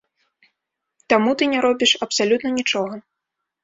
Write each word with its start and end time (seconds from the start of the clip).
Таму 1.15 1.31
ты 1.43 1.51
не 1.53 1.59
робіш 1.69 1.91
абсалютна 2.09 2.49
нічога. 2.61 2.95